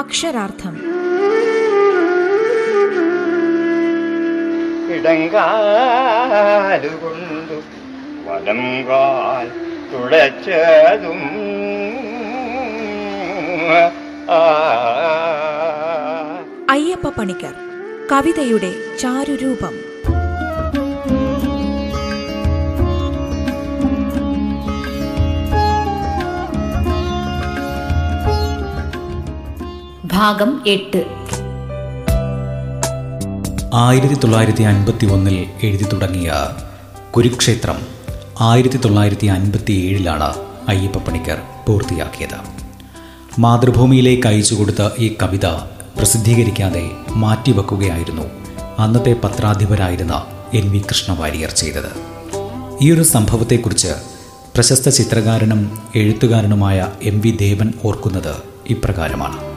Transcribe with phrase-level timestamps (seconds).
[0.00, 0.74] അക്ഷരാർത്ഥം.
[4.94, 7.58] ഇടങ്കാലുകൊണ്ടു
[8.26, 9.46] വലം കാൽ
[9.92, 11.20] തുളച്ചതും.
[16.70, 17.54] അയ്യപ്പ പണിക്കർ
[18.12, 19.89] കവിതയുടെ ചാരുരൂപം.
[30.20, 31.06] ഭാഗം എട്ട്.
[33.74, 36.32] ആയിരത്തി തൊള്ളായിരത്തി അൻപത്തി ഒന്നിൽ എഴുതി തുടങ്ങിയ
[37.10, 37.76] കുരുക്ഷേത്രം
[38.40, 40.34] ആയിരത്തി തൊള്ളായിരത്തി അൻപത്തി ഏഴിലാണ്
[40.68, 41.38] അയ്യപ്പ പണിക്കർ
[41.68, 42.36] പൂർത്തിയാക്കിയത്.
[43.38, 45.46] മാതൃഭൂമിയിലേക്ക് അയച്ചു കൊടുത്ത ഈ കവിത
[45.96, 48.22] പ്രസിദ്ധീകരിക്കാതെ മാറ്റിവെക്കുകയായിരുന്നു
[48.78, 50.24] അന്നത്തെ പത്രാധിപരായിരുന്ന
[50.54, 51.92] എൻ വി കൃഷ്ണവാര്യർ ചെയ്തത്.
[52.82, 53.94] ഈ ഒരു സംഭവത്തെക്കുറിച്ച്
[54.54, 58.34] പ്രശസ്ത ചിത്രകാരനും എഴുത്തുകാരനുമായ എം വി ദേവൻ ഓർക്കുന്നത്
[58.66, 59.49] ഇപ്രകാരമാണ്.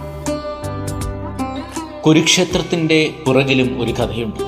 [2.06, 4.40] കുരുക്ഷേത്രത്തിന്റെ പുറകിലും ഒരു കഥയുണ്ട്.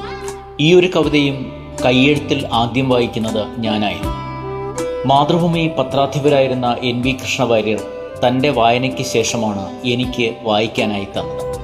[0.59, 1.51] ഈ ഒരു കവിതയും
[1.85, 4.11] കയ്യെഴുത്തിൽ ആദ്യം വായിക്കുന്നത് ഞാനായിരുന്നു.
[5.05, 7.81] മാതൃഭൂമി പത്രാധിപരായിരുന്ന എൻ വി കൃഷ്ണവാര്യർ
[8.27, 11.55] തന്റെ വായനയ്ക്ക് ശേഷമാണ് എനിക്ക് വായിക്കാനായി തന്നത്.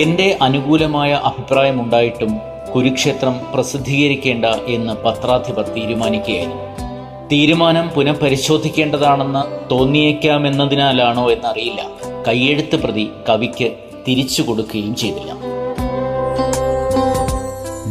[0.00, 2.38] എന്റെ അനുകൂലമായ അഭിപ്രായമുണ്ടായിട്ടും
[2.74, 6.62] കുരുക്ഷേത്രം പ്രസിദ്ധീകരിക്കേണ്ട എന്ന് പത്രാധിപർ തീരുമാനിക്കുകയായിരുന്നു.
[7.32, 11.86] തീരുമാനം പുനഃപരിശോധിക്കേണ്ടതാണെന്ന് തോന്നിയേക്കാമെന്നതിനാലാണോ എന്നറിയില്ല.
[12.28, 13.72] കയ്യെഴുത്ത് പ്രതി കവിക്ക്
[14.08, 15.32] തിരിച്ചു കൊടുക്കുകയും ചെയ്തില്ല.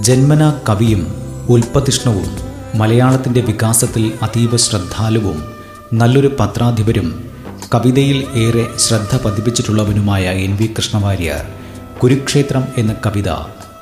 [0.02, 1.16] ജന്മന കവിയും
[1.49, 2.38] ഉൽപ്പതിഷ്ണവും
[2.75, 5.43] മലയാളത്തിന്റെ വികാസത്തിൽ അതീവ ശ്രദ്ധാലുവും
[5.93, 7.29] നല്ലൊരു പത്രാധിപരും
[7.75, 11.45] കവിതയിൽ ഏറെ ശ്രദ്ധ പതിപ്പിച്ചിട്ടുള്ളവനുമായ എൻ വി കൃഷ്ണവാര്യർ
[12.03, 13.29] കുരുക്ഷേത്രം എന്ന കവിത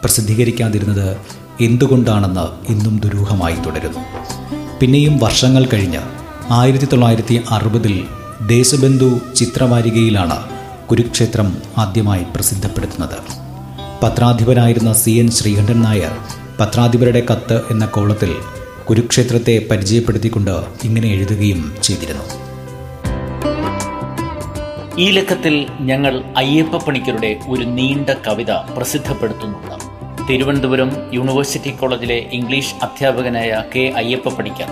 [0.03, 1.17] പ്രസിദ്ധീകരിക്കാതിരുന്നത്
[1.62, 4.00] എന്തുകൊണ്ടാണെന്ന് ഇന്നും ദുരൂഹമായി തുടരുന്നു.
[4.80, 6.00] പിന്നെയും വർഷങ്ങൾ കഴിഞ്ഞ്
[6.52, 8.03] ആയിരത്തി തൊള്ളായിരത്തി അറുപതിൽ
[8.47, 10.56] ദേശബന്ധു ചിത്രവാരികയിലാണ്
[10.92, 13.18] കുരുക്ഷേത്രം ആദ്യമായി പ്രസിദ്ധപ്പെടുത്തുന്നത്.
[14.03, 16.18] പത്രാധിപരായിരുന്ന സി എൻ ശ്രീകണ്ഠൻ നായർ
[16.59, 18.36] പത്രാധിപരുടെ കത്ത് എന്ന കോളത്തിൽ
[18.90, 22.24] കുരുക്ഷേത്രത്തെ പരിചയപ്പെടുത്തിക്കൊണ്ട് ഇങ്ങനെ എഴുതുകയും ചെയ്തിരുന്നു.
[25.00, 29.88] ഈ ലക്കത്തിൽ ഞങ്ങൾ അയ്യപ്പ പണിക്കരുടെ ഒരു നീണ്ട കവിത പ്രസിദ്ധപ്പെടുത്തുന്നുണ്ട്.
[30.30, 34.68] തിരുവനന്തപുരം യൂണിവേഴ്സിറ്റി കോളേജിലെ ഇംഗ്ലീഷ് അധ്യാപകനായ കെ അയ്യപ്പ പണിക്കർ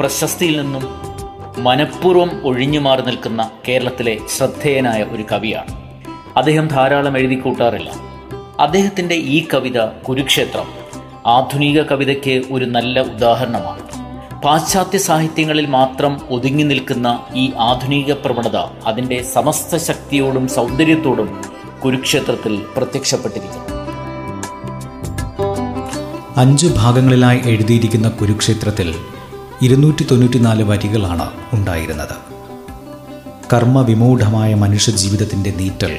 [0.00, 1.09] പ്രശസ്തിയിൽ നിന്നും
[1.58, 5.74] മനഃപൂർവം ഒഴിഞ്ഞു മാറി നിൽക്കുന്ന കേരളത്തിലെ ശ്രദ്ധേയനായ ഒരു കവിയാണ്.
[6.36, 7.90] അദ്ദേഹം ധാരാളം എഴുതി കൂട്ടാറില്ല.
[8.60, 10.66] അദ്ദേഹത്തിന്റെ ഈ കവിത കുരുക്ഷേത്രം
[11.26, 13.82] ആധുനിക കവിതയ്ക്ക് ഒരു നല്ല ഉദാഹരണമാണ്.
[14.42, 18.56] പാശ്ചാത്യ സാഹിത്യങ്ങളിൽ മാത്രം ഒതുങ്ങി നിൽക്കുന്ന ഈ ആധുനിക പ്രവണത
[18.86, 21.40] അതിന്റെ സമസ്ത ശക്തിയോടും സൗന്ദര്യത്തോടും
[21.84, 23.80] കുരുക്ഷേത്രത്തിൽ പ്രത്യക്ഷപ്പെട്ടിരിക്കുന്നു.
[26.36, 28.94] അഞ്ച് ഭാഗങ്ങളിലായി എഴുതിയിരിക്കുന്ന കുരുക്ഷേത്രത്തിൽ
[29.62, 32.16] ഇരുന്നൂറ്റി തൊണ്ണൂറ്റിനാല് വരികളാണ് ഉണ്ടായിരുന്നത്.
[33.52, 35.98] കർമ്മവിമൂഢമായ മനുഷ്യജീവിതത്തിന്റെ നീറ്റൽ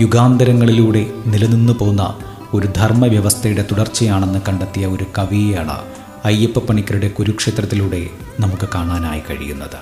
[0.00, 2.18] യുഗാന്തരങ്ങളിലൂടെ നിലനിന്നു പോകുന്ന
[2.54, 5.76] ഒരു ധർമ്മവ്യവസ്ഥയുടെ തുടർച്ചയാണെന്ന് കണ്ടെത്തിയ ഒരു കവിയെയാണ്
[6.24, 8.06] അയ്യപ്പ പണിക്കരുടെ കുരുക്ഷേത്രത്തിലൂടെ
[8.40, 9.78] നമുക്ക് കാണാനായി കഴിയുന്നത്.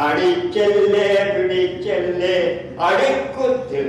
[0.00, 2.36] അടിക്കല്ലേ പിടിച്ചല്ലേ
[2.80, 3.86] അടിക്കുത്തിൽ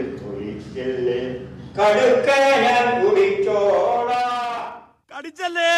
[5.18, 5.72] കടിച്ചല്ലേ?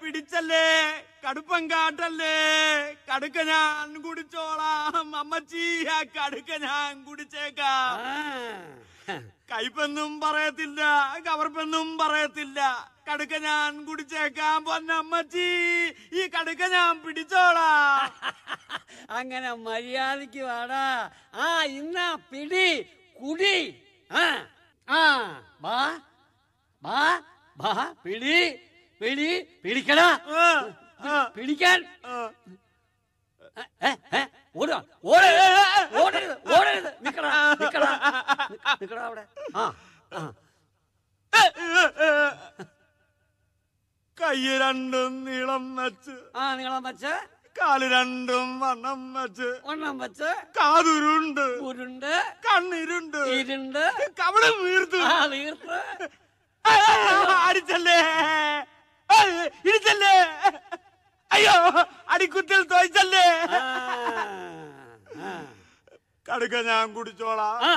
[0.00, 0.66] പിടിച്ചല്ലേ?
[1.26, 2.36] കടുപ്പം കാട്ടല്ലേ?
[3.12, 5.14] കടുക്ക ഞാൻ കുടിച്ചോളാം.
[5.14, 8.00] അമ്മച്ചി ആ കടുക്ക ഞാൻ കുടിച്ചേക്കാം.
[9.50, 10.80] കയ്പെന്നും പറയത്തില്ല
[11.26, 12.90] കവർപ്പെന്നും പറയത്തില്ല.
[13.08, 15.48] കടുക്ക ഞാൻ കുടിച്ചേക്കാം പൊന്നമ്മച്ചി
[16.12, 18.10] ഈ കടുക്ക ഞാൻ പിടിച്ചോളാം.
[19.10, 21.10] അങ്ങനെ മര്യാദയ്ക്ക് വാടാ.
[21.34, 22.82] ആ ഇന്നാ പിടി
[23.20, 23.82] കുടി.
[24.10, 24.46] ആ.
[24.88, 25.02] ആ.
[25.60, 26.00] വാ
[26.82, 28.54] വാ വാ പിടി
[29.00, 30.68] പിടി പിടിക്കടാ ആ,
[31.00, 31.84] ആ, പിടിക്കാൻ.
[32.06, 32.30] ആ.
[33.86, 34.24] ഏ, ഏ,
[34.56, 34.84] ഓടുക.
[35.04, 36.02] ഓടരുത്.
[36.02, 36.58] ഓടരുത്.
[36.58, 36.92] ഓടരുത്.
[37.06, 37.90] നിക്കടാ നിക്കടാ.
[38.50, 39.26] നിക്ക- നിക്കടാ അവിടെ.
[39.56, 39.74] ആ
[40.14, 40.32] ആ.
[44.22, 46.10] കൈ രണ്ടും നീളം വെച്ച്.
[46.36, 47.26] ആ നീളം വെച്ച്.
[47.60, 49.60] കാൽ രണ്ടും വണ്ണം വെച്ച്.
[49.64, 50.34] വണ്ണം വെച്ച്.
[50.60, 51.40] കാതുരുണ്ട്.
[51.40, 52.34] ഉരുണ്ട്.
[52.46, 53.16] കണ്ണിരുണ്ട്.
[53.16, 54.12] ഇരുണ്ട്.
[54.20, 54.96] കവളം വീർത്തു.
[54.96, 56.23] ആ വീർത്ത്.
[56.64, 56.74] ആ,
[57.46, 57.98] അടിച്ചല്ലേ
[59.10, 59.16] ആ,
[59.64, 60.14] ഇടിച്ചല്ലേ
[61.30, 61.54] അയ്യോ
[62.08, 63.60] അടിക്കുത്തിൽ തോയ്ച്ചല്ലേ ആ,
[65.22, 65.32] ആ,
[66.26, 67.74] കടുക്ക ഞാൻ കുടിച്ചോളാം ആ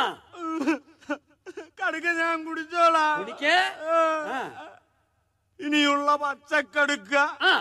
[1.79, 3.55] കടുക്ക ഞാൻ കുടിച്ചോളാം കുടിക്ക്
[3.91, 4.39] ആ,
[5.59, 7.53] ഇനിയുള്ള പച്ചക്കടുക്ക ആ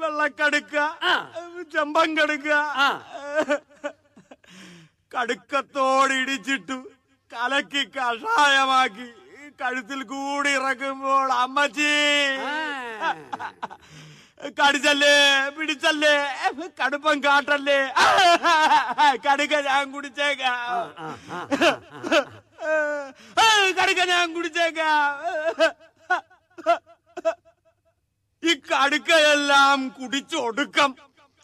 [0.00, 1.14] വെള്ളക്കടുക്ക ആ.
[1.72, 2.50] ചെമ്പം കടുക്ക
[2.80, 2.88] ആ.
[5.12, 6.76] കടുക്കത്തോടിടിച്ചിട്ടു
[7.30, 9.06] കലക്കി കഷായമാക്കി
[9.60, 11.92] കഴുത്തിൽ കൂടി ഇറക്കുമ്പോൾ അമ്മച്ചി.
[14.58, 15.14] കടിച്ചല്ലേ?
[15.56, 16.14] പിടിച്ചല്ലേ?
[16.80, 17.78] കടുപ്പം കാട്ടല്ലേ?
[19.26, 20.82] കടുക്ക ഞാൻ കുടിച്ചേക്കാം.
[23.78, 25.08] കടുക്ക ഞാൻ കുടിച്ചേക്കാം.
[28.42, 30.90] ഈ കടുക്കയെല്ലാം കുടിച്ചൊടുക്കം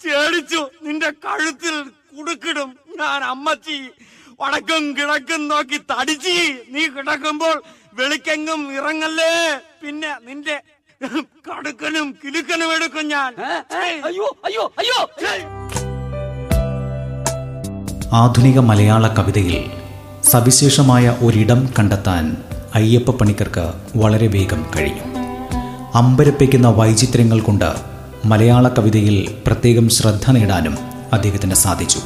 [0.01, 1.77] ചേടിച്ചു നിന്റെ കഴുത്തിൽ
[2.17, 2.71] കുടുക്കിടും.
[3.01, 3.79] ഞാൻ അമ്മച്ചി
[4.41, 6.37] വടക്കും കിടക്കും നോക്കി തടിച്ചി
[6.75, 7.57] നീ കിടക്കുമ്പോൾ
[7.99, 9.33] വെളിക്കെങ്ങും ഇറങ്ങല്ലേ?
[9.83, 10.57] പിന്നെ നിന്റെ
[11.49, 13.33] കടുക്കനും കിലുക്കനും എടുക്കും ഞാൻ.
[14.05, 15.01] അയ്യോ അയ്യോ അയ്യോ.
[18.13, 19.59] ആധുനിക മലയാള കവിതയിൽ
[20.23, 22.25] സവിശേഷമായ ഒരിടം കണ്ടെത്താൻ
[22.75, 23.65] അയ്യപ്പ പണിക്കർക്ക്
[23.99, 25.05] വളരെ വേഗം കഴിഞ്ഞു.
[25.95, 27.71] അമ്പരപ്പിക്കുന്ന വൈചിത്രങ്ങൾ കൊണ്ട്
[28.25, 29.17] മലയാള കവിതയിൽ
[29.47, 30.75] പ്രത്യേകം ശ്രദ്ധ നേടാനും
[31.13, 32.01] അദ്ദേഹത്തിന് സാധിച്ചു.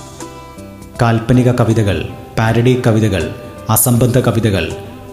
[1.02, 1.96] കാൽപ്പനിക കവിതകൾ
[2.38, 3.22] പാരഡി കവിതകൾ
[3.70, 4.64] അസംബന്ധ കവിതകൾ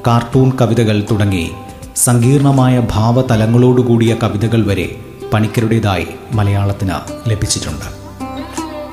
[0.08, 1.52] കാർട്ടൂൺ കവിതകൾ തുടങ്ങി
[1.96, 4.96] സങ്കീർണമായ ഭാവതലങ്ങളോടുകൂടിയ കവിതകൾ വരെ
[5.34, 7.86] പണിക്കരുടേതായി മലയാളത്തിന് ലഭിച്ചിട്ടുണ്ട്.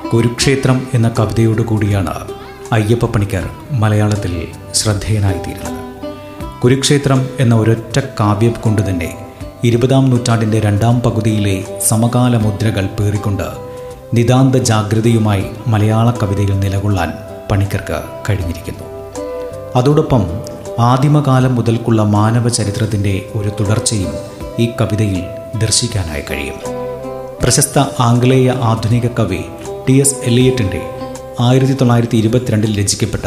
[0.09, 2.13] കുരുക്ഷേത്രം എന്ന കവിതയോടു കൂടിയാണ്
[2.71, 5.79] അയ്യപ്പ പണിക്കർ മലയാളത്തിൽ ശ്രദ്ധേയനായിത്തീരുന്നത്.
[6.61, 9.27] കുരുക്ഷേത്രം എന്ന ഒരൊറ്റ കാവ്യം കൊണ്ട് തന്നെ
[9.63, 13.43] ഇരുപതാം നൂറ്റാണ്ടിന്റെ രണ്ടാം പകുതിയിലെ സമകാല മുദ്രകൾ പേറിക്കൊണ്ട്
[14.13, 17.13] നിതാന്ത ജാഗ്രതയുമായി മലയാള കവിതയിൽ നിലകൊള്ളാൻ
[17.51, 18.83] പണിക്കർക്ക് കഴിഞ്ഞിരിക്കുന്നു.
[19.75, 20.23] അതോടൊപ്പം
[20.79, 24.11] ആദിമകാലം മുതൽക്കുള്ള മാനവ ചരിത്രത്തിന്റെ ഒരു തുടർച്ചയും
[24.59, 25.23] ഈ കവിതയിൽ
[25.59, 26.53] ദർശിക്കാനായി കഴിയും.
[27.43, 29.39] പ്രശസ്ത ആംഗ്ലേയ ആധുനിക കവി
[29.89, 30.81] ടി എസ് എലിയറ്റിന്റെ
[31.39, 33.23] ആയിരത്തി തൊള്ളായിരത്തി ഇരുപത്തിരണ്ടിൽ രചിക്കപ്പെട്ട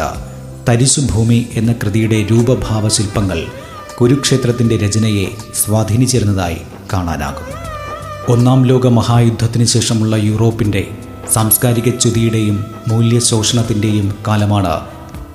[0.69, 3.45] തരിശുഭൂമി എന്ന കൃതിയുടെ രൂപഭാവ ശില്പങ്ങൾ
[4.01, 5.25] കുരുക്ഷേത്രത്തിന്റെ രചനയെ
[5.65, 6.57] സ്വാധീനിച്ചിരുന്നതായി
[6.93, 7.47] കാണാനാകും.
[8.33, 10.87] ഒന്നാം ലോക മഹായുദ്ധത്തിന് ശേഷമുള്ള യൂറോപ്പിന്റെ
[11.33, 14.81] സാംസ്കാരിക ച്യുതിയുടെയും മൂല്യശോഷണത്തിന്റെയും കാലമാണ്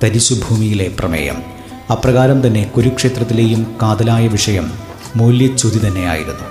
[0.03, 1.58] തരിശുഭൂമിയിലെ പ്രമേയം.
[1.93, 4.65] അപ്രകാരം തന്നെ കുരുക്ഷേത്രത്തിലെയും കാതലായ വിഷയം
[5.15, 6.47] മൂല്യച്യുതി തന്നെയായിരുന്നു.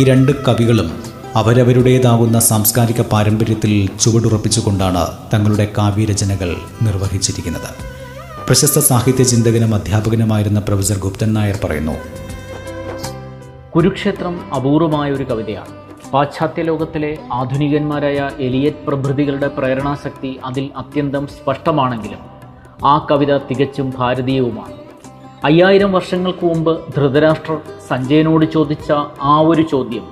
[0.00, 0.88] ഈ രണ്ട് കവികളും
[1.36, 5.02] അവരവരുടേതാകുന്ന സാംസ്കാരിക പാരമ്പര്യത്തിൽ ചുവടുറപ്പിച്ചുകൊണ്ടാണ്
[5.34, 7.70] തങ്ങളുടെ കാവ്യരചനകൾ നിർവഹിച്ചിരിക്കുന്നത്.
[8.46, 11.96] പ്രശസ്ത സാഹിത്യ ചിന്തകനും അധ്യാപകനുമായിരുന്ന പ്രൊഫസർ ഗുപ്തൻ നായർ പറയുന്നു
[13.76, 15.74] കുരുക്ഷേത്രം അപൂർവമായ ഒരു കവിതയാണ്.
[16.12, 22.24] പാശ്ചാത്യ ലോകത്തിലെ ആധുനികന്മാരായ എലിയറ്റ് പ്രഭൃതികളുടെ പ്രേരണാശക്തി അതിൽ അത്യന്തം സ്പഷ്ടമാണെങ്കിലും
[22.86, 24.77] ആ കവിത തികച്ചും ഭാരതീയവുമാണ്.
[25.44, 28.92] അയ്യായിരം വർഷങ്ങൾക്ക് മുമ്പ് ധൃതരാഷ്ട്രർ സഞ്ജയനോട് ചോദിച്ച
[29.22, 30.02] ആ ഒരു ചോദ്യം.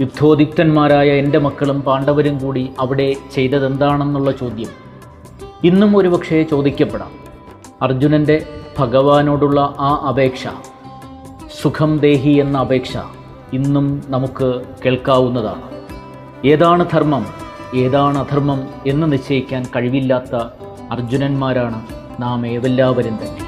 [0.00, 4.68] യുദ്ധോദിക്തന്മാരായ എന്റെ മക്കളും പാണ്ഡവരും കൂടി അവിടെ ചെയ്തതെന്താണെന്നുള്ള ചോദ്യം.
[5.64, 7.10] ഇന്നും ഒരുപക്ഷേ ചോദിക്കപ്പെടാം.
[7.82, 8.46] അർജുനന്റെ
[8.78, 10.46] ഭഗവാനോടുള്ള ആ അപേക്ഷ
[11.62, 12.96] സുഖം ദേഹി എന്ന അപേക്ഷ
[13.52, 15.62] ഇന്നും നമുക്ക് കേൾക്കാവുന്നതാണ്.
[16.46, 17.26] ഏതാണ് ധർമ്മം
[17.74, 20.36] ഏതാണ് അധർമ്മം എന്ന് നിശ്ചയിക്കാൻ കഴിവില്ലാത്ത
[20.90, 21.86] അർജുനന്മാരാണ്
[22.20, 23.47] നാം ഏവെല്ലാവരും തന്നെ.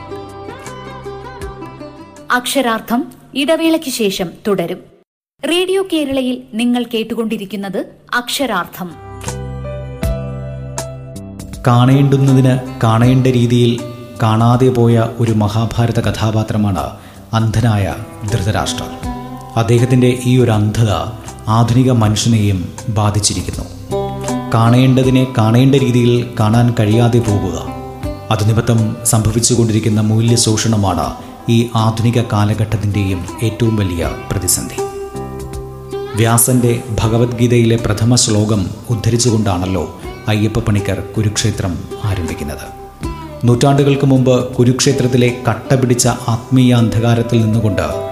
[2.30, 4.78] അക്ഷരാർത്ഥം ഇടവേളയ്ക്ക് ശേഷം തുടരും.
[5.50, 8.90] റേഡിയോ കേരളയിൽ നിങ്ങൾ കേട്ടുകൊണ്ടിരിക്കുന്നത് അക്ഷരാർത്ഥം.
[11.66, 13.80] കാണേണ്ടുന്നതിന് കാണേണ്ട രീതിയിൽ
[14.22, 16.90] കാണാതെ പോയ ഒരു മഹാഭാരത കഥാപാത്രമാണ്
[17.32, 17.94] അന്ധനായ
[18.32, 18.88] ധൃതരാഷ്ട്രർ
[19.56, 20.90] അദ്ദേഹത്തിന്റെ ഈ ഒരു അന്ധത
[21.48, 23.64] ആധുനിക മനുഷ്യനെയും ബാധിച്ചിരിക്കുന്നു.
[24.54, 27.56] കാണേണ്ടതിനെ കാണേണ്ട രീതിയിൽ കാണാൻ കഴിയാതെ പോകുക
[28.30, 34.76] അത് നിമിത്തം സംഭവിച്ചുകൊണ്ടിരിക്കുന്ന മൂല്യശോഷണമാണ് ഈ ആധുനിക കാലഘട്ടത്തിന്റെയും ഏറ്റവും വലിയ പ്രതിസന്ധി.
[36.16, 42.80] വ്യാസന്റെ ഭഗവത്ഗീതയിലെ പ്രഥമ ശ്ലോകം ഉദ്ധരിച്ചുകൊണ്ടാണല്ലോ അയ്യപ്പ പണിക്കർ കുരുക്ഷേത്രം ആരംഭിക്കുന്നത്.
[43.44, 48.10] നൂറ്റാണ്ടുകൾക്ക് മുമ്പ് കുരുക്ഷേത്രത്തിലെ കട്ടപിടിച്ച ആത്മീയ അന്ധകാരത്തിൽ നിന്നുകൊണ്ട്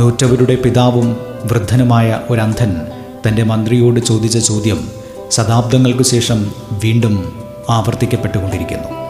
[0.00, 2.80] നൂറ്റവരുടെ പിതാവും വൃദ്ധനുമായ ഒരന്ധൻ
[3.28, 4.88] തന്റെ മന്ത്രിയോട് ചോദിച്ച ചോദ്യം
[5.30, 7.32] ശതാബ്ദങ്ങൾക്കു ശേഷം വീണ്ടും
[7.70, 9.03] ആവർത്തിക്കപ്പെട്ടുകൊണ്ടിരിക്കുന്നു.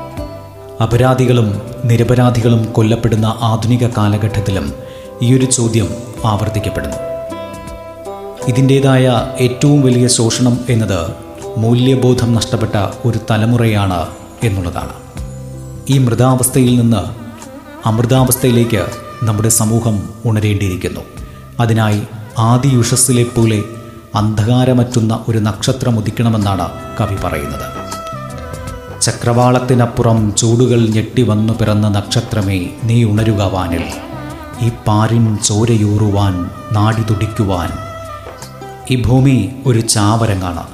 [0.83, 4.73] അപരാധികളും നിരപരാധികളും കൊല്ലപ്പെടുന്ന ആധുനിക കാലഘട്ടത്തിലും
[5.23, 5.89] ഈയൊരു ചോദ്യം
[6.25, 6.97] ആവർത്തിക്കപ്പെടുന്നു.
[8.49, 11.15] ഇതിന്റേതായ ഏറ്റവും വലിയ ശോഷണം എന്നത്
[11.59, 14.07] മൂല്യബോധം നഷ്ടപ്പെട്ട ഒരു തലമുറയാണ്
[14.43, 14.93] എന്നുള്ളതാണ്.
[15.91, 17.03] ഈ മൃതാവസ്ഥയിൽ നിന്ന്
[17.89, 18.87] അമൃതാവസ്ഥയിലേക്ക്
[19.23, 21.01] നമ്മുടെ സമൂഹം ഉണരേണ്ടിയിരിക്കുന്നു.
[21.61, 22.03] അതിനായി
[22.39, 23.65] ആദിയുഷസ്സിലെ പോലെ
[24.15, 26.69] അന്ധകാരമറ്റുന്ന ഒരു നക്ഷത്രം ഉദിക്കണമെന്നാണ്
[27.01, 27.94] കവി പറയുന്നത്.
[29.05, 33.85] ചക്രവാളത്തിനപ്പുറം ചൂടുകൾ ഞെട്ടി വന്നു പിറന്ന നക്ഷത്രമേ നീ ഉണരുക വാനിൽ
[34.63, 37.71] ഈ പാരിൻ ചോരയൂറുവാൻ നാടി തുടിക്കുവാൻ.
[38.91, 40.67] ഈ ഭൂമി ഒരു ചാവരങ്ങാണ്.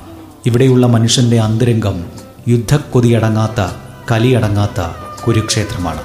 [0.46, 2.04] ഇവിടെയുള്ള മനുഷ്യന്റെ അന്തരംഗം
[2.48, 3.72] യുദ്ധക്കൊതിയടങ്ങാത്ത
[4.10, 4.80] കലിയടങ്ങാത്ത
[5.26, 6.00] കുരുക്ഷേത്രമാണ്.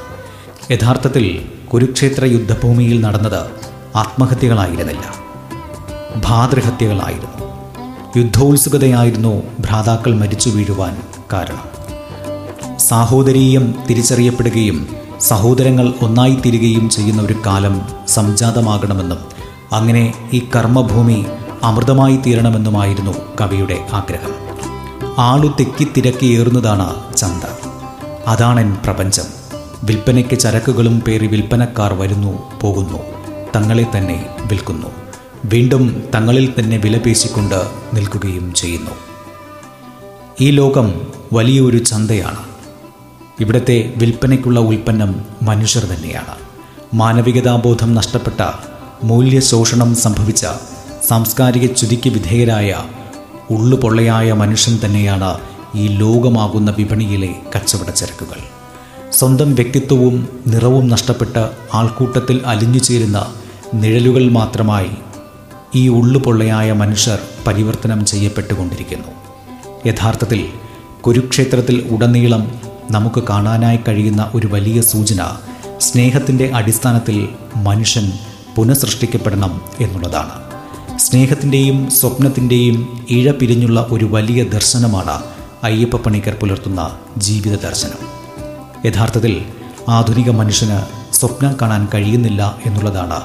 [0.72, 3.46] യഥാർത്ഥത്തിൽ കുരുക്ഷേത്ര യുദ്ധഭൂമിയിൽ നടന്നത്
[3.96, 5.16] ആത്മഹത്യകളായിരുന്നില്ല.
[6.18, 7.46] ഭാതൃഹത്യകളായിരുന്നു
[8.18, 11.02] യുദ്ധോത്സുകതയായിരുന്നു ഭ്രാതാക്കൾ മരിച്ചു വീഴുവാൻ
[11.34, 11.75] കാരണം.
[12.86, 14.88] സാഹോദരീയം തിരിച്ചറിയപ്പെടുകയും
[15.20, 19.18] സഹോദരങ്ങൾ ഒന്നായിത്തീരുകയും ചെയ്യുന്ന ഒരു കാലം സംജാതമാകണമെന്നും
[19.72, 21.26] അങ്ങനെ ഈ കർമ്മഭൂമി
[21.64, 23.12] അമൃതമായി തീരണമെന്നുമായിരുന്നു
[23.42, 24.34] കവിയുടെ ആഗ്രഹം.
[25.18, 27.44] ആളു തെക്കി തിരക്കിയേറുന്നതാണ് ചന്ത.
[28.28, 29.24] അതാണെൻ പ്രപഞ്ചം.
[29.84, 32.98] വിൽപ്പനയ്ക്ക് ചരക്കുകളും പേറി വിൽപ്പനക്കാർ വരുന്നു പോകുന്നു
[33.56, 34.88] തങ്ങളെ തന്നെ വിൽക്കുന്നു.
[35.46, 38.92] വീണ്ടും തങ്ങളിൽ തന്നെ വിലപേശിക്കൊണ്ട് നിൽക്കുകയും ചെയ്യുന്നു.
[40.42, 41.02] ഈ ലോകം
[41.34, 42.55] വലിയൊരു ചന്തയാണ്.
[43.42, 46.36] ഇവിടുത്തെ വിൽപ്പനയ്ക്കുള്ള ഉൽപ്പന്നം മനുഷ്യർ തന്നെയാണ്.
[46.94, 48.52] മാനവികതാബോധം നഷ്ടപ്പെട്ട
[49.04, 50.46] മൂല്യ ശോഷണം സംഭവിച്ച
[51.08, 52.84] സാംസ്കാരിക ചുതിക്ക് വിധേയരായ
[53.52, 55.40] ഉള്ളുപൊള്ളയായ മനുഷ്യൻ തന്നെയാണ്
[55.76, 58.40] ഈ ലോകമാകുന്ന വിപണിയിലെ കച്ചവട ചരക്കുകൾ.
[59.12, 63.34] സ്വന്തം വ്യക്തിത്വവും നിറവും നഷ്ടപ്പെട്ട് ആൾക്കൂട്ടത്തിൽ അലിഞ്ഞു ചേരുന്ന
[63.74, 64.90] നിഴലുകൾ മാത്രമായി
[65.76, 69.08] ഈ ഉള്ളുപൊള്ളയായ മനുഷ്യർ പരിവർത്തനം ചെയ്യപ്പെട്ടുകൊണ്ടിരിക്കുന്നു.
[69.88, 70.46] യഥാർത്ഥത്തിൽ
[71.02, 75.26] കുരുക്ഷേത്രത്തിൽ ഉടനീളം നമുക്ക് കാണാനായി കഴിയുന്ന ഒരു വലിയ സൂചന
[75.78, 78.12] സ്നേഹത്തിന്റെ അടിസ്ഥാനത്തിൽ മനുഷ്യൻ
[78.56, 80.30] പുനഃസൃഷ്ടിക്കപ്പെടണം എന്നുള്ളതാണ്.
[81.00, 85.24] സ്നേഹത്തിന്റെയും സ്വപ്നത്തിന്റെയും ഇഴ പിരിഞ്ഞുള്ള ഒരു വലിയ ദർശനമാണ്
[85.64, 88.26] അയ്യപ്പ പണിക്കർ പുലർത്തുന്ന ജീവിത ദർശനം.
[88.86, 89.46] യഥാർത്ഥത്തിൽ
[89.90, 90.80] ആധുനിക മനുഷ്യന്
[91.16, 93.22] സ്വപ്നം കാണാൻ കഴിയുന്നില്ല എന്നുള്ളതാണ്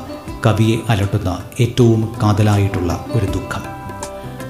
[0.46, 3.62] കവിയെ അലട്ടുന്ന ഏറ്റവും കാതലായിട്ടുള്ള ഒരു ദുഃഖം.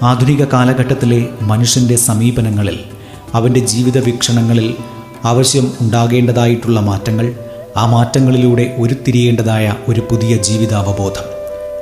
[0.03, 2.81] ആധുനിക കാലഘട്ടത്തിലെ മനുഷ്യന്റെ സമീപനങ്ങളിൽ
[3.35, 4.75] അവന്റെ ജീവിത വീക്ഷണങ്ങളിൽ
[5.26, 7.28] ആവശ്യം ഉണ്ടാകേണ്ടതായിട്ടുള്ള മാറ്റങ്ങൾ
[7.78, 11.28] ആ മാറ്റങ്ങളിലൂടെ ഉരുത്തിരിയേണ്ടതായ ഒരു പുതിയ ജീവിതാവബോധം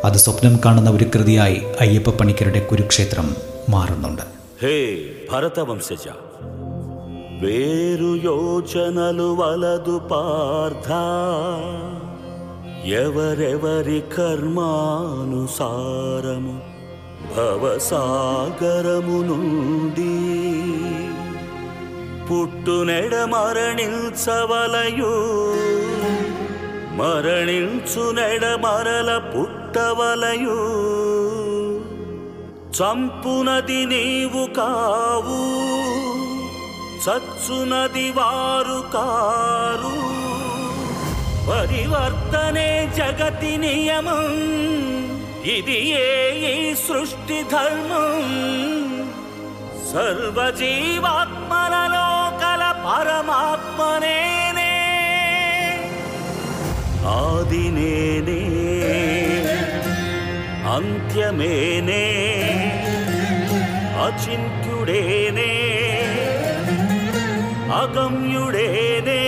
[0.06, 3.28] അത് സ്വപ്നം കാണുന്ന ഒരു കൃതിയായി അയ്യപ്പ പണിക്കരുടെ കുരുക്ഷേത്രം
[3.70, 4.24] മാറുന്നുണ്ട്
[4.64, 4.76] హే
[5.32, 6.06] భరతవంశజ
[7.42, 10.90] వేరు యోచనలు వలదు పార్థ
[12.98, 14.00] ఎవరెవరి
[15.36, 15.56] కర్మానుసారము
[17.34, 20.14] భవసాగరము నుండి
[22.33, 25.55] పుట్టునెడ మరణించవలయు.
[26.97, 30.89] మరణించునెడ మరల పుట్టవలయు.
[32.69, 35.69] చంపునది నీవు కావు.
[37.09, 40.19] చచ్చునది వారు కారు.
[41.51, 44.39] పరివర్తనే జగతి నియమం.
[45.45, 48.49] ఇది ఏ సృష్టి ధర్మం.
[49.93, 52.08] సర్వజీవాత్మలలో
[52.89, 54.75] పరమాత్మనేనే
[57.07, 58.41] ఆది నేనే.
[60.73, 62.05] అంత్యమేనే.
[64.05, 65.55] అచింత్యుడేనే.
[67.75, 69.23] అగమ్యుడేనే.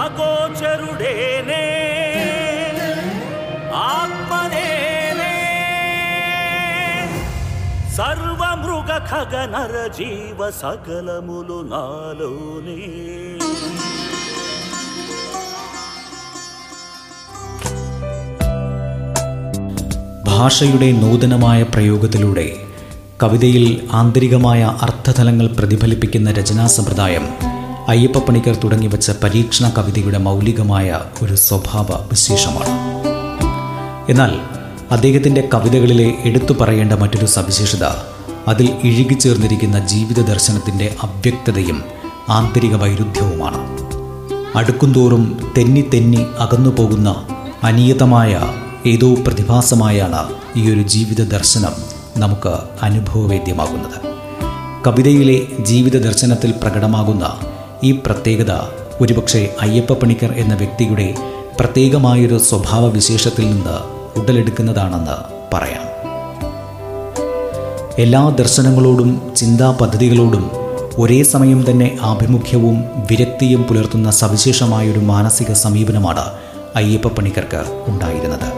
[0.00, 1.35] అగోచరుడే
[9.05, 12.77] ఖగ నర జీవ సకలములు నాలోనే
[20.29, 22.45] ഭാഷയുടെ നൂതനമായ പ്രയോഗത്തിലൂടെ
[23.23, 27.25] കവിതയിൽ ആന്തരികമായ അർത്ഥതലങ്ങൾ പ്രതിഫലിപ്പിക്കുന്ന രചനാ സമ്പ്രദായം
[27.87, 30.89] അയ്യപ്പ പണിക്കർ തുടങ്ങിവെച്ച പരീക്ഷണ കവിതയുടെ മൗലികമായ
[31.21, 32.73] ഒരു സ്വഭാവ വിശേഷമാണ്
[34.09, 34.33] എന്നാൽ
[34.91, 37.85] അദ്ദേഹത്തിൻ്റെ കവിതകളിലെ എടുത്തു പറയേണ്ട മറ്റൊരു സവിശേഷത
[38.48, 41.84] അതിൽ ഇഴുകിച്ചേർന്നിരിക്കുന്ന ജീവിത ദർശനത്തിന്റെ അവ്യക്തതയും
[42.28, 43.86] ആന്തരിക വൈരുദ്ധ്യവുമാണ്.
[44.56, 47.26] അടുക്കുംതോറും തെന്നി തെന്നി അകന്നു പോകുന്ന
[47.62, 48.40] അനിയതമായ
[48.86, 51.72] ഏതോ പ്രതിഭാസമായാണ് ഈ ഒരു ജീവിത ദർശനം
[52.16, 54.16] നമുക്ക് അനുഭവവേദ്യമാകുന്നത്.
[54.86, 57.40] കവിതയിലെ ജീവിത ദർശനത്തിൽ പ്രകടമാകുന്ന
[57.84, 58.52] ഈ പ്രത്യേകത
[59.00, 61.14] ഒരുപക്ഷെ അയ്യപ്പ പണിക്കർ എന്ന വ്യക്തിയുടെ
[61.60, 63.78] പ്രത്യേകമായൊരു സ്വഭാവവിശേഷത്തിൽ നിന്ന്
[64.18, 65.16] ഉടലെടുക്കുന്നതാണെന്ന്
[65.54, 65.95] പറയാം.
[67.98, 70.50] എല്ലാ ദർശനങ്ങളോടും ചിന്താ പദ്ധതികളോടും
[70.98, 76.20] ഒരേ സമയം തന്നെ ആഭിമുഖ്യവും വിരക്തിയും പുലർത്തുന്ന സവിശേഷമായൊരു മാനസിക സമീപനമാണ്
[76.76, 78.52] അയ്യപ്പ പണിക്കർക്ക് ഉണ്ടായിരുന്നത്.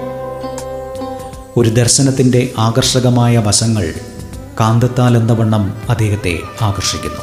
[1.56, 3.94] ഒരു ദർശനത്തിന്റെ ആകർഷകമായ വശങ്ങൾ
[4.60, 7.20] കാന്തത്താൽ എന്ന വണ്ണം അദ്ദേഹത്തെ ആകർഷിക്കുന്നു.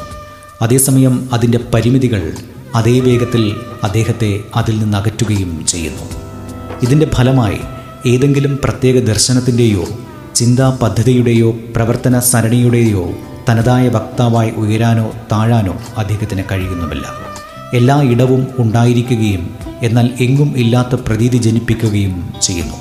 [0.62, 2.32] അതേസമയം അതിന്റെ പരിമിതികൾ
[2.74, 6.02] അതേ വേഗത്തിൽ അദ്ദേഹത്തെ അതിൽ നിന്ന് അകറ്റുകയും ചെയ്യുന്നു.
[6.82, 7.58] ഇതിന്റെ ഫലമായി
[8.06, 9.84] ഏതെങ്കിലും പ്രത്യേക ദർശനത്തിന്റെയോ
[10.36, 13.10] ചിന്താ പദ്ധതിയുടെയോ പ്രവർത്തന സരണിയുടെയോ
[13.48, 17.04] തനതായ വക്താവായി ഉയരാനോ താഴാനോ അദ്ദേഹത്തിന് കഴിയുന്നുമില്ല.
[17.74, 22.74] എല്ലാ ഇടവും ഉണ്ടായിരിക്കുകയും എന്നാൽ എങ്ങും ഇല്ലാത്ത പ്രതീതി ജനിപ്പിക്കുകയും ചെയ്യുന്നു.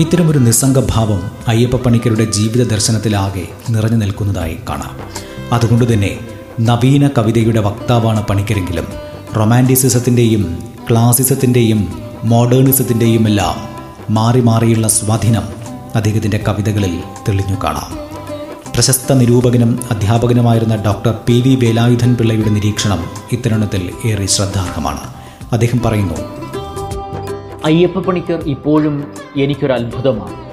[0.00, 4.96] ഇത്തരമൊരു നിസ്സംഗഭാവം അയ്യപ്പ പണിക്കരുടെ ജീവിത ദർശനത്തിലാകെ നിറഞ്ഞു നിൽക്കുന്നതായി കാണാം.
[5.52, 6.18] അതുകൊണ്ട് തന്നെ
[6.60, 8.86] നവീന കവിതയുടെ വക്താവാണ് പണിക്കരെങ്കിലും
[9.36, 10.58] റൊമാന്റിസിസത്തിന്റെയും
[10.90, 13.76] ക്ലാസിസത്തിന്റെയും മോഡേണിസത്തിന്റെയും എല്ലാം
[14.14, 15.65] മാറി മാറിയുള്ള സ്വാധീനം
[15.96, 18.06] അദ്ദേഹത്തിന്റെ കവിതകളിൽ തെളിഞ്ഞു കാണാം.
[18.74, 25.00] പ്രശസ്ത നിരൂപകനും അധ്യാപകനുമായിരുന്ന ഡോക്ടർ പി വി വേലായുധൻ പിള്ളയുടെ നിരീക്ഷണം ഇത്തരണത്തിൽ ഏറെ ശ്രദ്ധാർഹമാണ്.
[25.52, 26.14] അദ്ദേഹം പറയുന്നു
[27.64, 29.04] അയ്യപ്പ പണിക്കർ ഇപ്പോഴും
[29.36, 30.46] എനിക്കൊരു അത്ഭുതമാണ്.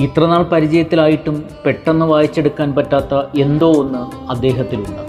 [0.00, 5.02] ഇത്രനാൾ പരിചയത്തിലായിട്ടും പെട്ടെന്ന് വായിച്ചെടുക്കാൻ പറ്റാത്ത എന്തോ ഒന്ന് അദ്ദേഹത്തിലുണ്ട്.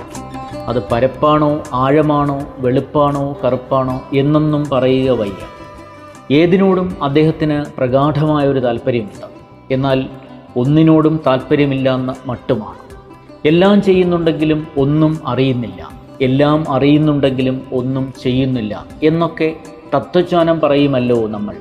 [0.68, 6.36] അത് പരപ്പാണോ ആഴമാണോ വെളുപ്പാണോ കറുപ്പാണോ എന്നൊന്നും പറയുക വയ്യ.
[6.36, 9.35] ഏതിനോടും അദ്ദേഹത്തിന് പ്രഗാഠമായ ഒരു താല്പര്യമുണ്ട്.
[9.72, 10.10] എന്നാൽ
[10.56, 12.86] ഒന്നിനോടും താല്പര്യമില്ലാന്ന മട്ടുമാണ്.
[13.46, 15.90] എല്ലാം ചെയ്യുന്നുണ്ടെങ്കിലും ഒന്നും അറിയുന്നില്ല.
[16.22, 19.56] എല്ലാം അറിയുന്നുണ്ടെങ്കിലും ഒന്നും ചെയ്യുന്നില്ല എന്നൊക്കെ
[19.96, 21.56] തത്വജ്ഞാനം പറയുമല്ലോ നമ്മൾ.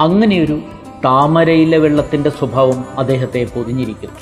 [0.00, 0.60] അങ്ങനെയൊരു
[1.04, 4.20] താമരയിലെ വെള്ളത്തിന്റെ സ്വഭാവം അദ്ദേഹത്തെ പൊതിഞ്ഞിരിക്കുന്നു.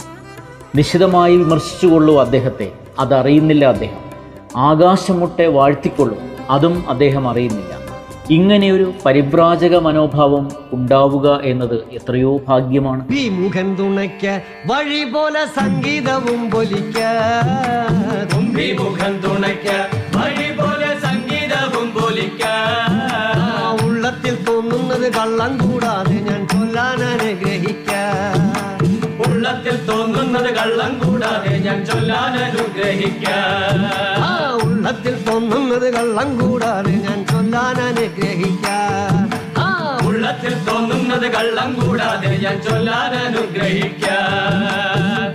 [0.77, 2.73] നിശിതമായി വിമർശിച്ചുകൊള്ളൂ അദ്ദേഹത്തെ.
[2.99, 4.11] അതറിയുന്നില്ല അദ്ദേഹം.
[4.57, 6.19] ആകാശമുട്ടെ വാഴ്ത്തിക്കൊള്ളും.
[6.51, 7.80] അതും അദ്ദേഹം അറിയുന്നില്ല.
[8.31, 13.09] ഇങ്ങനെയൊരു പരിഭ്രാജക മനോഭാവം ഉണ്ടാവുക എന്നത് എത്രയോ ഭാഗ്യമാണ്.
[14.67, 16.99] വഴി പോലെ സംഗീതവും പൊലിക്ക.
[18.35, 19.69] തുമ്പിമുഖം തുണയ്ക്ക
[20.17, 22.45] വഴി പോലെ സംഗീതവും പൊലിക്ക.
[23.85, 27.91] ഉള്ളത്തിൽ തോന്നുന്നത് കള്ളം കൂടാതെ ഞാൻ ചൊല്ലാൻ അനുഗ്രഹിക്ക.
[29.29, 33.27] ഉള്ളത്തിൽ തോന്നുന്നത് കള്ളം കൂടാതെ ഞാൻ ചൊല്ലാൻ അനുഗ്രഹിക്ക.
[34.65, 37.20] ഉള്ളത്തിൽ തോന്നുന്നത് കള്ളം കൂടാതെ ഞാൻ
[37.51, 38.67] ചൊല്ലാൻ അനുഗ്രഹിക്ക
[40.07, 44.07] ഉള്ളത്തിൽ തോന്നുന്നത് കള്ളം കൂടാതെ ഞാൻ ചൊല്ലാൻ അനുഗ്രഹിക്ക.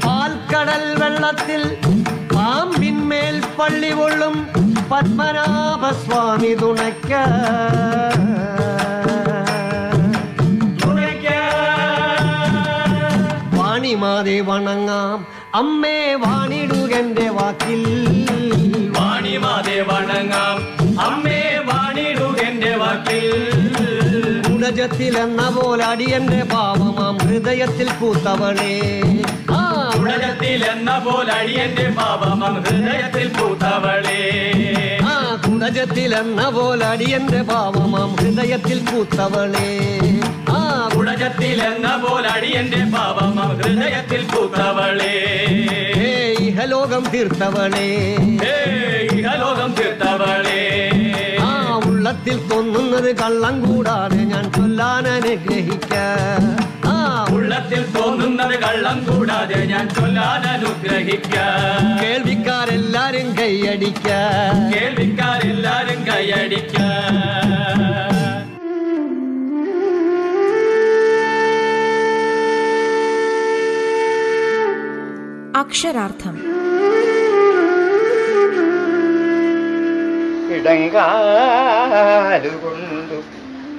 [0.06, 1.78] പാൽക്കടൽ വെള്ളത്തിൽ
[2.36, 4.48] പാമ്പിന്മേൽ പള്ളി കൊള്ളും
[4.92, 7.14] പത്മനാഭസ്വാമി തുണയ്ക്ക.
[13.54, 15.28] വാണിമാതെ വണങ്ങാം.
[15.56, 17.84] അമ്മേ വാണിടുകന്റെ വാക്കിൽ.
[19.00, 20.76] വാണിമാതെ വണങ്ങാം.
[21.00, 21.55] അമ്മേ
[21.96, 23.26] വാണിടുകന്റെ വാക്കിൽ.
[24.54, 28.74] ഉടജത്തിൽ എന്ന പോലെ അടിയന്റെ പാവമാം ഹൃദയത്തിൽ പൂത്തവളേ.
[30.00, 34.20] ഉടലത്തിൽ എന്ന പോലെ അടിയന്റെ പാപമം ഹൃദയത്തിൽ പൂത്തവളേ.
[35.12, 35.14] ആ
[35.46, 39.70] കുടജത്തിൽ എന്ന പോലെ അടിയന്റെ പാവമാം ഹൃദയത്തിൽ പൂത്തവളേ.
[40.50, 40.60] ആ.
[40.96, 45.16] ഗുണജത്തിൽ എന്ന പോലെ അടിയന്റെ പാപമം ഹൃദയത്തിൽ പൂത്തവളേ.
[46.48, 47.88] ഇഹലോകം തീർത്തവളേ.
[49.18, 49.72] ഇഹലോകം
[52.26, 55.94] ഉള്ളത്തിൽ തോന്നുന്നത് കള്ളം കൂടാതെ ഞാൻ ചൊല്ലാൻ അനുഗ്രഹിക്ക.
[56.86, 61.36] ആ ഉള്ളത്തിൽ തോന്നുന്നത് കള്ളം കൂടാതെ ഞാൻ ചൊല്ലാൻ അനുഗ്രഹിക്ക.
[62.02, 64.10] കേൾവിക്കാരെല്ലാരും കൈയടിക്ക.
[64.74, 66.82] കേൾവിക്കാരെല്ലാരും കൈയടിക്ക.
[75.58, 76.36] അക്ഷരാർത്ഥം.
[80.66, 83.22] ഇടങ്കാലുകൊണ്ടു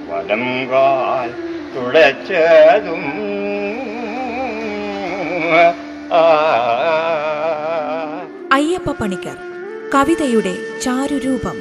[0.09, 1.33] വലം കാൽ
[1.75, 3.03] തുളച്ചതും
[8.53, 9.37] അയ്യപ്പ പണിക്കർ
[9.95, 11.57] കവിതയുടെ ചാരുരൂപം.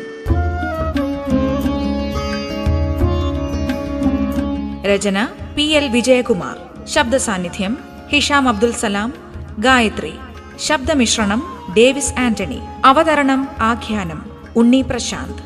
[4.85, 6.87] രചന പി എൽ വിജയകുമാർ.
[6.87, 7.79] ശബ്ദ സാന്നിധ്യം
[8.13, 9.15] ഹിഷാം അബ്ദുൽ സലാം.
[9.59, 10.15] ഗായത്രി
[10.59, 11.43] ശബ്ദമിശ്രണം
[11.77, 12.61] ഡേവിസ് ആന്റണി.
[12.85, 15.41] അവതരണം ആഖ്യാനം उन्नी प्रशांत